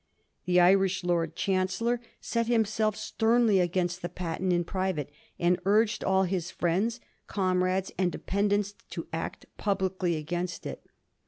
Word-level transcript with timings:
The 0.45 0.59
Irish 0.59 1.03
Lord 1.03 1.35
Chancellor 1.35 2.01
set 2.19 2.47
himself 2.47 2.95
sternly 2.95 3.59
against 3.59 4.01
the 4.01 4.09
patent 4.09 4.51
in 4.51 4.63
private, 4.63 5.11
and 5.37 5.59
urged 5.63 6.03
all 6.03 6.23
his 6.23 6.49
friends, 6.49 6.99
comrades, 7.27 7.91
and 7.99 8.11
dependants, 8.11 8.73
to 8.89 9.05
act 9.13 9.45
publicly 9.57 10.15
against 10.15 10.65
it. 10.65 10.83